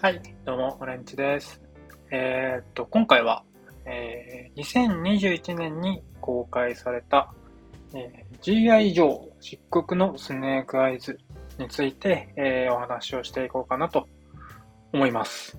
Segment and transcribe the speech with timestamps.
[0.00, 1.60] はい、どうも、オレンジです。
[2.12, 3.42] えーっと、今回は、
[3.84, 7.34] えー2021年に公開された、
[7.92, 11.18] えー GI ジョー漆黒のスネークアイズ
[11.58, 14.06] について、えーお話をしていこうかなと
[14.92, 15.58] 思います。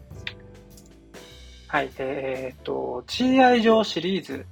[1.68, 4.46] はい、えーっと、GI ジョーシリーズ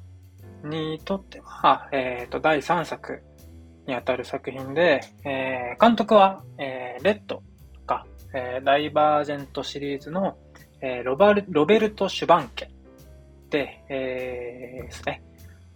[0.66, 3.24] にとっては、えっと、第3作
[3.86, 7.42] にあたる作品で、えー監督は、えーレッド、
[8.34, 10.38] えーダイバージェントシリーズの、
[10.82, 12.70] えーロバルロベルト・シュバンケ
[13.50, 15.24] で、えーですね。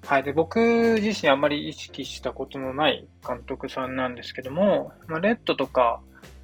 [0.05, 0.23] はい。
[0.23, 0.59] で、僕
[1.01, 6.01] 自身あんまり意識したことのない監督さんなんですけども、まあ、レッドとか、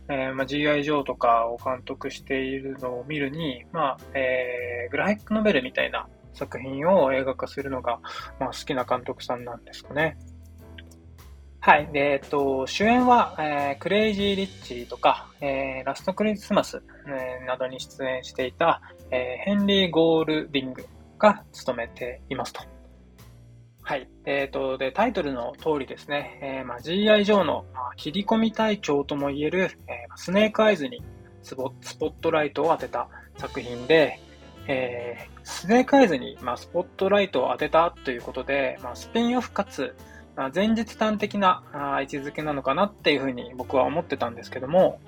[0.09, 7.99] えーまあ、GI ジョーとかを監督しているのを見るに、まあ、えーグラフィックノベルみたいな作品を映画化するのが、
[8.39, 10.17] まあ、好きな監督さんなんですかね。
[11.67, 11.89] はい。
[11.91, 18.81] で、えっと、主演は、えークレイジー・リッチとか、えーラストクリスマス、えーなどに出演していた、
[19.11, 20.85] えーヘンリー・ゴールディング
[21.19, 22.61] が務めていますと。
[23.81, 24.07] はい。
[24.23, 31.03] えっ、と、で、タイトルの通りですね、えーまあ、GI 上の、ま、切り込み隊長ともいえる、えースネークアイズに
[31.41, 34.21] スポットライトを当てた作品で、
[34.69, 39.93] えースネークアイズに、まあ、スポットライトを当てたということで、まあ、スピンオフかつ、
[40.53, 41.63] 前日端的な
[41.99, 44.99] 位置づけなのかなっていうふうに僕は思ってたんですけども、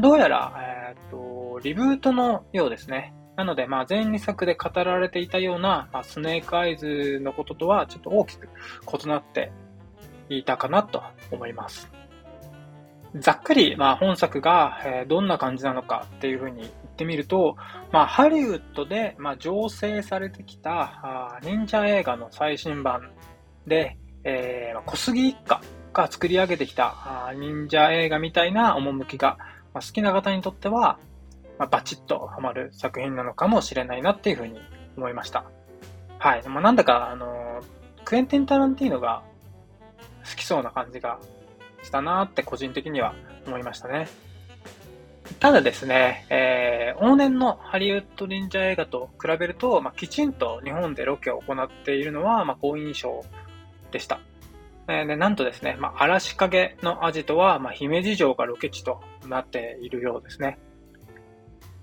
[0.00, 3.12] どうやら、えーと、リブートのようですね。
[3.36, 8.48] なので、まあ、前2作で語られていたような、まあ、スネークアイズのこととはちょっと大きく
[9.04, 9.50] 異なって
[10.28, 11.90] いたかなと思います。
[13.16, 17.56] ざっくり、まあ、本作が、えどんな感じなのかっていうふうに言ってみると、
[17.90, 20.70] まあ、ハリウッドで、まあ、醸成されてきた
[21.02, 23.10] あ忍者映画の最新版
[23.66, 25.60] で、えー小杉一家
[25.92, 29.36] が作り上げてきた忍者映画みたいな趣が、
[29.74, 30.98] まあ、好きな方にとっては、
[31.58, 34.60] まあ、バチッとハマる作品なのかもしれないなっていうふうに
[34.96, 35.44] 思いました。
[36.18, 36.48] はい。
[36.48, 39.22] まあ、なんだか、あのークエンティン・タランティーノが
[40.28, 41.18] 好きそうな感じが
[41.82, 43.14] したなって個人的には
[43.46, 44.08] 思いましたね。
[45.38, 53.24] ただですね、えー往年のハリウッド忍者映画と比べると、まあ、きちんと日本でロケを行っているのは、まあ、好印象
[53.90, 54.20] でした。
[54.88, 60.58] えーでなんとですね、まあ、嵐影のアジトは、まあ、姫路城がロケ地となっているようですね。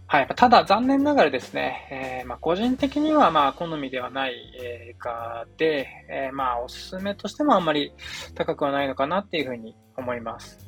[0.09, 0.27] はい。
[0.37, 7.91] ただ、残念ながらですね、えーまあ、個人的には、まあ、好みではない映画で、えーまあ、おすすめとしてもあんまり
[8.33, 10.65] 高くはないのかなっていうふうに思います。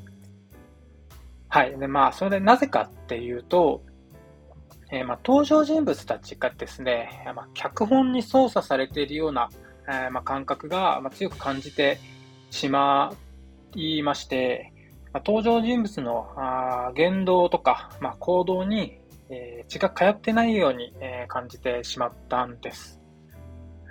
[1.47, 1.79] はい。
[1.79, 3.81] で、まあ、それでなぜかっていうと、
[4.91, 9.49] えーまあ、登場人物たちがですね、まあ、脚本に操作されているような、
[9.89, 11.99] えーまあ、感覚が、まあ、強く感じて
[12.51, 13.13] しま
[13.75, 14.71] いまして、
[15.13, 18.99] まあ、登場人物のあ言動とか、まあ、行動に、
[19.29, 22.99] えー血が通ってないように、えー感じてしまったんです。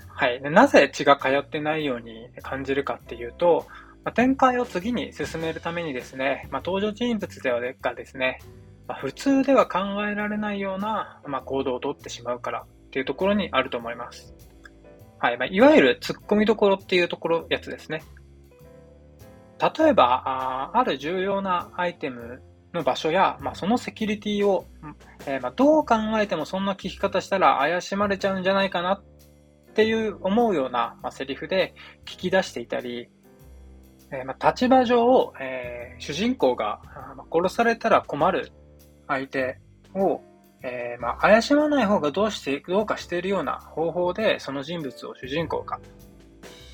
[0.08, 0.41] はい。
[0.41, 3.66] でなぜ血が通ってないように感じるかっていうと、
[4.04, 8.41] まあ、展開を次に進めるためにですね、まあ、登場人物ではがですね、
[8.88, 14.47] ま、普通では考えられないような、まあ、行動をとってしまうからっていうところにあると思います。
[15.18, 15.36] はい。
[15.36, 18.02] まあ、いわゆる突っ込みどころっていうところ、やつですね。
[19.78, 22.40] 例えば、あある重要なアイテム
[22.72, 24.64] の場所や、まあ、そのセキュリティを、
[25.26, 29.02] えーまあ、どう考えてもそんな聞き方したら怪しまれちゃうんじゃないかなっ
[29.74, 31.74] ていう思うような、まあ、セリフで
[32.04, 33.08] 聞き出していたり、
[34.12, 36.80] えーまあ、立場上、えー主人公が、
[37.16, 38.52] まあ殺されたら困る
[39.08, 39.58] 相手
[39.94, 40.20] を、
[40.62, 45.78] えーまあ、怪しまない方がどうして、どうかしているような方法で、その人物を主人公が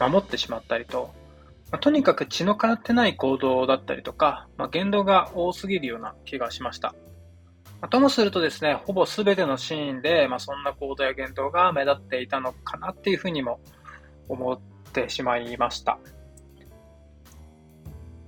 [0.00, 1.12] 守ってしまったりと、
[1.70, 6.94] まあとにかく血の通ってない行動だったりとか、まあ、言動が多すぎるような気がしました。
[7.80, 13.60] まともするとですね、ほぼ全てのシーンで、ま、そんな行動や言動が目立っていたのかなっていうふうにも
[14.28, 14.58] 思っ
[14.92, 15.98] てしまいました。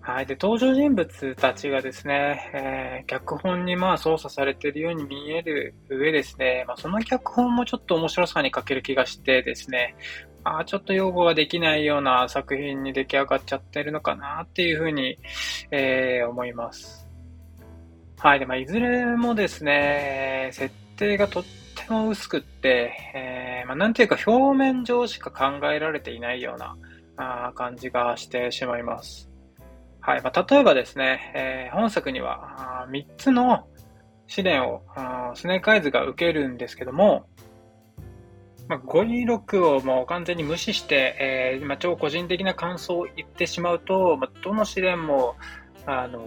[0.06, 0.26] はい。
[0.26, 9.96] で、登場人物たちがですね、えー脚本にまあ操作されているように見える上ですね、まあ、その脚本もちょっと面白さに欠ける気がしてですね、
[10.44, 15.18] あちょっと擁護ができないような作品に出来上がっちゃってるのかなっていうふうに、
[15.72, 17.08] えー思います。
[18.18, 18.38] はい。
[18.38, 21.44] で、まあ、いずれもですね、設定がとっ
[21.74, 26.76] ても薄くって、えーまあ、なんていうか表面上しか考えられていないような
[27.16, 29.25] あ感じがしてしまいます。
[30.06, 30.22] はい。
[30.22, 33.66] まあ、例えばですね、えー本作には3つの
[34.28, 34.82] 試練を
[35.34, 37.26] スネークアイズが受けるんですけども、
[38.68, 45.34] まあ、526をもう完全に無視して、えーまあ、超個人的な感想を言ってしまうと、まあ、どの試練も、
[45.86, 46.20] あの、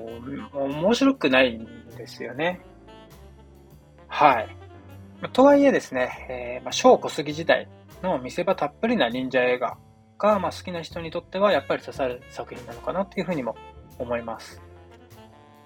[0.54, 1.66] 面白くないん
[1.96, 2.60] ですよね。
[4.10, 4.58] はい。
[5.22, 7.70] まあとはいえですね、えー、まあ、小小杉時代
[8.04, 9.78] の見せ場たっぷりな忍者映画
[10.18, 13.56] が、まあ、好きな人にとってはやっぱり刺さる作品なのかなっていうふうにも
[14.00, 14.62] 思います。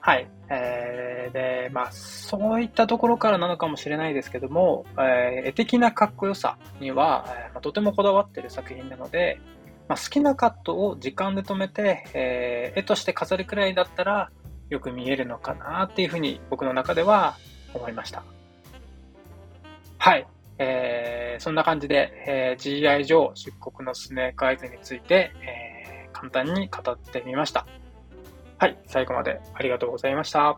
[0.01, 0.27] はい。
[0.49, 9.39] えー、で、まあ、そういったところからなのかもしれないですけども、えー、絵的なかっこよさには、えー、とてもこだわってる作品なので、
[9.87, 14.29] まあ、好きなカットを時間で止めて、えー、絵として飾るくらいだったら
[14.69, 17.37] よく見えるのかなっていうふうに僕の中では
[17.73, 18.23] 思いました。
[19.97, 20.27] はい。
[20.57, 27.65] えー、そんな感じで、えー、GI 上出国のスネークアイズについて、えー、簡単に語ってみました。
[28.63, 30.57] はい、最後までありがとうございました。